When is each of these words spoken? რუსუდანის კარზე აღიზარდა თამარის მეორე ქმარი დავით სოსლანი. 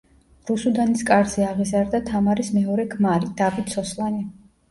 რუსუდანის 0.51 1.03
კარზე 1.09 1.43
აღიზარდა 1.49 2.01
თამარის 2.09 2.49
მეორე 2.55 2.87
ქმარი 2.95 3.31
დავით 3.43 3.77
სოსლანი. 3.77 4.27